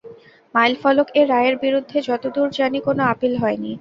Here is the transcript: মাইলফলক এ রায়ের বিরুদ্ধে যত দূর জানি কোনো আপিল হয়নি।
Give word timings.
মাইলফলক 0.55 1.07
এ 1.13 1.23
রায়ের 1.25 1.55
বিরুদ্ধে 1.63 1.97
যত 2.07 2.23
দূর 2.35 2.47
জানি 2.57 2.79
কোনো 2.87 3.01
আপিল 3.13 3.33
হয়নি। 3.41 3.69